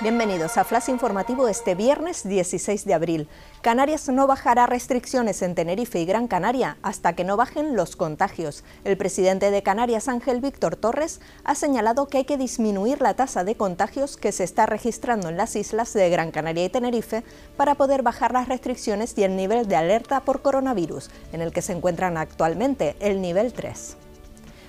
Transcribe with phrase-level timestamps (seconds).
[0.00, 3.28] Bienvenidos a Flash Informativo este viernes 16 de abril.
[3.62, 8.62] Canarias no bajará restricciones en Tenerife y Gran Canaria hasta que no bajen los contagios.
[8.84, 13.42] El presidente de Canarias, Ángel Víctor Torres, ha señalado que hay que disminuir la tasa
[13.42, 17.24] de contagios que se está registrando en las islas de Gran Canaria y Tenerife
[17.56, 21.60] para poder bajar las restricciones y el nivel de alerta por coronavirus, en el que
[21.60, 23.96] se encuentran actualmente, el nivel 3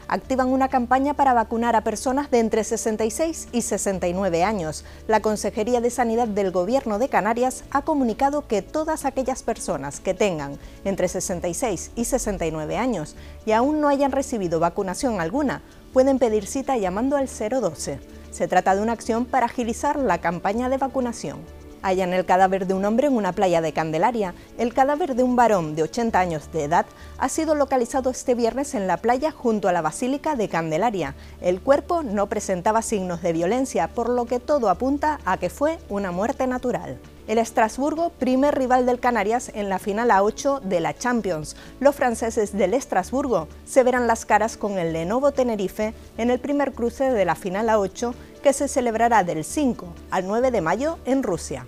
[0.10, 4.84] activan una campaña para vacunar a personas de entre 66 y 69 años.
[5.08, 10.14] La Consejería de Sanidad del Gobierno de Canarias ha comunicado que todas aquellas personas que
[10.14, 15.62] tengan entre 66 y 69 años y aún no hayan recibido vacunación alguna
[15.94, 18.00] pueden pedir cita llamando al 012.
[18.32, 22.74] Se trata de una acción para agilizar la campaña de vacunación hallan el cadáver de
[22.74, 24.34] un hombre en una playa de Candelaria.
[24.58, 26.86] El cadáver de un varón de 80 años de edad
[27.18, 31.16] ha sido localizado este viernes en la playa junto a la Basílica de Candelaria.
[31.42, 35.80] El cuerpo no presentaba signos de violencia, por lo que todo apunta a que fue
[35.90, 37.00] una muerte natural.
[37.30, 41.56] El Estrasburgo, primer rival del Canarias en la final A8 de la Champions.
[41.80, 46.72] Los franceses del Estrasburgo se verán las caras con el Lenovo Tenerife en el primer
[46.72, 51.22] cruce de la final A8 que se celebrará del 5 al 9 de mayo en
[51.22, 51.68] Rusia.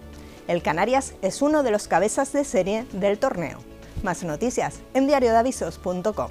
[0.52, 3.60] El Canarias es uno de los cabezas de serie del torneo.
[4.04, 6.30] Más noticias en diariodavisos.com.